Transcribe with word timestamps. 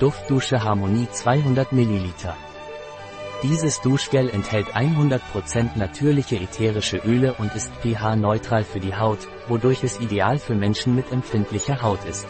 Duftdusche 0.00 0.64
Harmonie 0.64 1.08
200 1.12 1.72
ml. 1.72 2.14
Dieses 3.42 3.82
Duschgel 3.82 4.30
enthält 4.30 4.68
100% 4.68 5.20
natürliche 5.76 6.36
ätherische 6.36 6.96
Öle 7.04 7.34
und 7.34 7.54
ist 7.54 7.70
pH-neutral 7.82 8.64
für 8.64 8.80
die 8.80 8.94
Haut, 8.94 9.18
wodurch 9.46 9.84
es 9.84 10.00
ideal 10.00 10.38
für 10.38 10.54
Menschen 10.54 10.96
mit 10.96 11.12
empfindlicher 11.12 11.82
Haut 11.82 12.02
ist. 12.06 12.26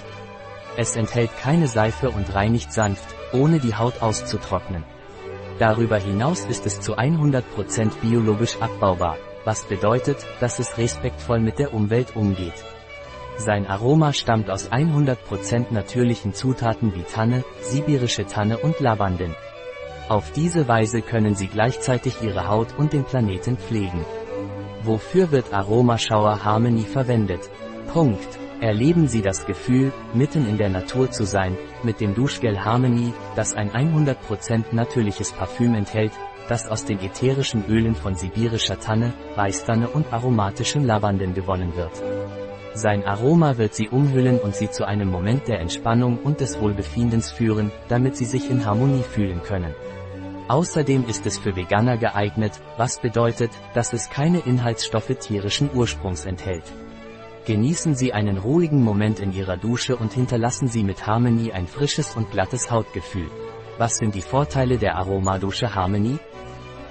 Es 0.76 0.96
enthält 0.96 1.30
keine 1.38 1.68
Seife 1.68 2.10
und 2.10 2.34
reinigt 2.34 2.72
sanft, 2.72 3.14
ohne 3.32 3.60
die 3.60 3.76
Haut 3.76 4.02
auszutrocknen. 4.02 4.82
Darüber 5.60 5.98
hinaus 5.98 6.46
ist 6.46 6.66
es 6.66 6.80
zu 6.80 6.98
100% 6.98 8.00
biologisch 8.02 8.56
abbaubar, 8.60 9.16
was 9.44 9.62
bedeutet, 9.66 10.26
dass 10.40 10.58
es 10.58 10.76
respektvoll 10.76 11.38
mit 11.38 11.60
der 11.60 11.72
Umwelt 11.72 12.16
umgeht. 12.16 12.64
Sein 13.40 13.66
Aroma 13.66 14.12
stammt 14.12 14.50
aus 14.50 14.70
100% 14.70 15.72
natürlichen 15.72 16.34
Zutaten 16.34 16.94
wie 16.94 17.04
Tanne, 17.04 17.42
sibirische 17.62 18.26
Tanne 18.26 18.58
und 18.58 18.80
Lavanden. 18.80 19.34
Auf 20.10 20.30
diese 20.32 20.68
Weise 20.68 21.00
können 21.00 21.34
Sie 21.34 21.46
gleichzeitig 21.46 22.20
Ihre 22.20 22.48
Haut 22.48 22.68
und 22.76 22.92
den 22.92 23.04
Planeten 23.04 23.56
pflegen. 23.56 24.04
Wofür 24.82 25.30
wird 25.30 25.54
Aroma 25.54 25.96
Harmony 25.96 26.82
verwendet? 26.82 27.48
Punkt. 27.90 28.28
Erleben 28.60 29.08
Sie 29.08 29.22
das 29.22 29.46
Gefühl, 29.46 29.90
mitten 30.12 30.46
in 30.46 30.58
der 30.58 30.68
Natur 30.68 31.10
zu 31.10 31.24
sein, 31.24 31.56
mit 31.82 31.98
dem 32.02 32.14
Duschgel 32.14 32.62
Harmony, 32.62 33.14
das 33.36 33.54
ein 33.54 33.70
100% 33.70 34.64
natürliches 34.72 35.32
Parfüm 35.32 35.74
enthält, 35.74 36.12
das 36.50 36.68
aus 36.68 36.84
den 36.84 37.00
ätherischen 37.00 37.64
Ölen 37.70 37.94
von 37.94 38.16
sibirischer 38.16 38.78
Tanne, 38.78 39.14
Weißtanne 39.34 39.88
und 39.88 40.12
aromatischem 40.12 40.84
Lavanden 40.84 41.32
gewonnen 41.32 41.74
wird. 41.74 42.02
Sein 42.74 43.04
Aroma 43.04 43.58
wird 43.58 43.74
Sie 43.74 43.88
umhüllen 43.88 44.38
und 44.38 44.54
Sie 44.54 44.70
zu 44.70 44.86
einem 44.86 45.08
Moment 45.08 45.48
der 45.48 45.60
Entspannung 45.60 46.18
und 46.18 46.40
des 46.40 46.60
Wohlbefindens 46.60 47.30
führen, 47.32 47.72
damit 47.88 48.16
Sie 48.16 48.24
sich 48.24 48.48
in 48.48 48.64
Harmonie 48.64 49.02
fühlen 49.02 49.42
können. 49.42 49.74
Außerdem 50.46 51.06
ist 51.08 51.26
es 51.26 51.38
für 51.38 51.56
Veganer 51.56 51.96
geeignet, 51.96 52.60
was 52.76 53.00
bedeutet, 53.00 53.50
dass 53.74 53.92
es 53.92 54.10
keine 54.10 54.38
Inhaltsstoffe 54.40 55.16
tierischen 55.18 55.70
Ursprungs 55.74 56.24
enthält. 56.24 56.64
Genießen 57.46 57.94
Sie 57.94 58.12
einen 58.12 58.38
ruhigen 58.38 58.82
Moment 58.82 59.18
in 59.18 59.32
Ihrer 59.32 59.56
Dusche 59.56 59.96
und 59.96 60.12
hinterlassen 60.12 60.68
Sie 60.68 60.84
mit 60.84 61.06
Harmony 61.06 61.52
ein 61.52 61.66
frisches 61.66 62.14
und 62.14 62.30
glattes 62.30 62.70
Hautgefühl. 62.70 63.30
Was 63.78 63.96
sind 63.96 64.14
die 64.14 64.22
Vorteile 64.22 64.78
der 64.78 64.96
Aromadusche 64.96 65.74
Harmony? 65.74 66.18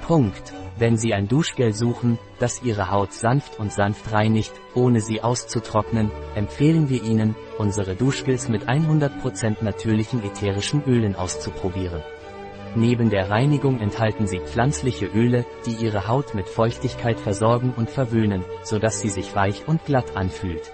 Punkt. 0.07 0.58
Wenn 0.79 0.95
Sie 0.95 1.13
ein 1.13 1.27
Duschgel 1.27 1.73
suchen, 1.73 2.17
das 2.39 2.63
Ihre 2.63 2.89
Haut 2.89 3.11
sanft 3.11 3.59
und 3.59 3.73
sanft 3.73 4.13
reinigt, 4.13 4.53
ohne 4.75 5.01
sie 5.01 5.21
auszutrocknen, 5.21 6.09
empfehlen 6.35 6.89
wir 6.89 7.03
Ihnen, 7.03 7.35
unsere 7.57 7.95
Duschgels 7.95 8.47
mit 8.47 8.69
100% 8.69 9.61
natürlichen 9.61 10.23
ätherischen 10.23 10.81
Ölen 10.85 11.17
auszuprobieren. 11.17 12.01
Neben 12.75 13.09
der 13.09 13.29
Reinigung 13.29 13.81
enthalten 13.81 14.25
sie 14.25 14.39
pflanzliche 14.39 15.07
Öle, 15.07 15.45
die 15.65 15.83
ihre 15.83 16.07
Haut 16.07 16.33
mit 16.33 16.47
Feuchtigkeit 16.47 17.19
versorgen 17.19 17.73
und 17.75 17.89
verwöhnen, 17.89 18.45
sodass 18.63 19.01
sie 19.01 19.09
sich 19.09 19.35
weich 19.35 19.67
und 19.67 19.83
glatt 19.83 20.15
anfühlt. 20.15 20.71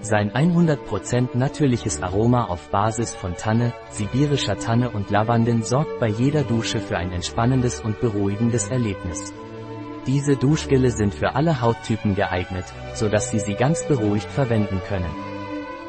Sein 0.00 0.30
100% 0.30 1.36
natürliches 1.36 2.02
Aroma 2.02 2.44
auf 2.44 2.68
Basis 2.70 3.14
von 3.14 3.34
Tanne, 3.34 3.72
sibirischer 3.90 4.56
Tanne 4.58 4.90
und 4.90 5.10
Lavanden 5.10 5.64
sorgt 5.64 5.98
bei 5.98 6.06
jeder 6.06 6.44
Dusche 6.44 6.78
für 6.80 6.96
ein 6.96 7.10
entspannendes 7.10 7.80
und 7.80 8.00
beruhigendes 8.00 8.68
Erlebnis. 8.68 9.34
Diese 10.06 10.36
Duschgelle 10.36 10.92
sind 10.92 11.14
für 11.14 11.34
alle 11.34 11.60
Hauttypen 11.60 12.14
geeignet, 12.14 12.64
sodass 12.94 13.30
Sie 13.30 13.40
sie 13.40 13.54
ganz 13.54 13.84
beruhigt 13.86 14.30
verwenden 14.30 14.80
können. 14.88 15.10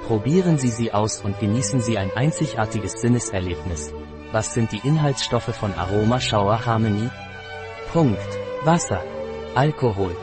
Probieren 0.07 0.57
Sie 0.57 0.71
sie 0.71 0.91
aus 0.91 1.21
und 1.21 1.39
genießen 1.39 1.79
Sie 1.79 1.97
ein 1.99 2.11
einzigartiges 2.15 2.99
Sinneserlebnis. 2.99 3.93
Was 4.31 4.55
sind 4.55 4.71
die 4.71 4.81
Inhaltsstoffe 4.83 5.55
von 5.55 5.73
Aroma 5.75 6.19
Shower 6.19 6.65
Harmony? 6.65 7.09
Punkt. 7.93 8.39
Wasser. 8.63 9.03
Alkohol. 9.53 10.15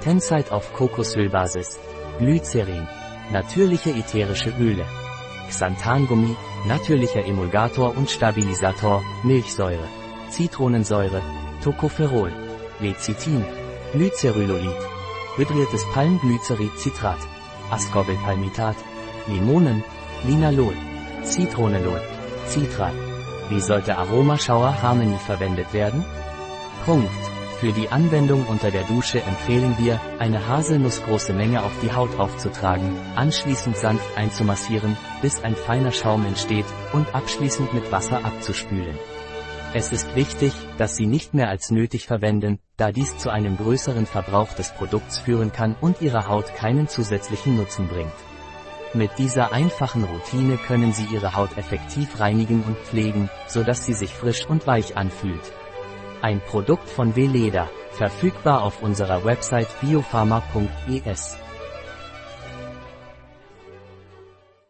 Tenside 0.00 0.50
auf 0.50 0.72
Kokosölbasis. 0.72 1.78
Glycerin. 2.18 2.88
Natürliche 3.32 3.90
ätherische 3.90 4.52
Öle. 4.58 4.84
Xanthangummi, 5.48 6.36
natürlicher 6.66 7.24
Emulgator 7.24 7.96
und 7.96 8.10
Stabilisator, 8.10 9.02
Milchsäure. 9.22 9.88
Zitronensäure. 10.30 11.22
Tocopherol. 11.62 12.32
Lecithin. 12.80 13.44
Glycerylolid. 13.92 14.80
Hydriertes 15.36 15.84
Palmglycerid-Citrat. 15.94 17.18
Ascorbylpalmitat. 17.70 18.76
Limonen. 19.26 19.82
Linalol. 20.24 20.74
Zitronelol. 21.22 22.00
Citrat. 22.46 22.94
Wie 23.48 23.60
sollte 23.60 23.96
Aromaschauer 23.96 24.82
Harmony 24.82 25.18
verwendet 25.18 25.72
werden? 25.72 26.04
Punkt. 26.84 27.33
Für 27.64 27.72
die 27.72 27.88
Anwendung 27.88 28.46
unter 28.46 28.70
der 28.70 28.82
Dusche 28.82 29.22
empfehlen 29.22 29.74
wir, 29.78 29.98
eine 30.18 30.48
haselnussgroße 30.48 31.32
Menge 31.32 31.62
auf 31.62 31.72
die 31.82 31.94
Haut 31.94 32.20
aufzutragen, 32.20 32.94
anschließend 33.16 33.74
sanft 33.74 34.04
einzumassieren, 34.18 34.98
bis 35.22 35.42
ein 35.42 35.56
feiner 35.56 35.90
Schaum 35.90 36.26
entsteht, 36.26 36.66
und 36.92 37.14
abschließend 37.14 37.72
mit 37.72 37.90
Wasser 37.90 38.22
abzuspülen. 38.22 38.98
Es 39.72 39.92
ist 39.92 40.14
wichtig, 40.14 40.52
dass 40.76 40.96
Sie 40.96 41.06
nicht 41.06 41.32
mehr 41.32 41.48
als 41.48 41.70
nötig 41.70 42.06
verwenden, 42.06 42.58
da 42.76 42.92
dies 42.92 43.16
zu 43.16 43.30
einem 43.30 43.56
größeren 43.56 44.04
Verbrauch 44.04 44.52
des 44.52 44.70
Produkts 44.72 45.18
führen 45.18 45.50
kann 45.50 45.74
und 45.80 46.02
Ihrer 46.02 46.28
Haut 46.28 46.54
keinen 46.54 46.86
zusätzlichen 46.86 47.56
Nutzen 47.56 47.88
bringt. 47.88 48.12
Mit 48.92 49.12
dieser 49.16 49.54
einfachen 49.54 50.04
Routine 50.04 50.58
können 50.58 50.92
Sie 50.92 51.06
Ihre 51.06 51.34
Haut 51.34 51.56
effektiv 51.56 52.20
reinigen 52.20 52.62
und 52.62 52.76
pflegen, 52.76 53.30
sodass 53.46 53.86
sie 53.86 53.94
sich 53.94 54.12
frisch 54.12 54.44
und 54.44 54.66
weich 54.66 54.98
anfühlt. 54.98 55.50
Ein 56.24 56.40
Produkt 56.40 56.88
von 56.88 57.14
Veleda, 57.16 57.68
verfügbar 57.90 58.62
auf 58.62 58.82
unserer 58.82 59.26
Website 59.26 59.68
biopharma.es. 59.82 61.36